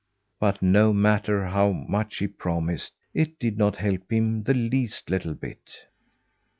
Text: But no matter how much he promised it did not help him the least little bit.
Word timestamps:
But 0.39 0.63
no 0.63 0.93
matter 0.93 1.45
how 1.45 1.71
much 1.73 2.17
he 2.17 2.27
promised 2.27 2.93
it 3.13 3.37
did 3.37 3.55
not 3.59 3.75
help 3.75 4.11
him 4.11 4.41
the 4.41 4.55
least 4.55 5.11
little 5.11 5.35
bit. 5.35 5.85